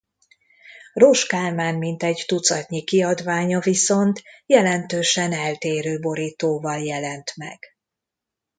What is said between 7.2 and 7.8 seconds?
meg.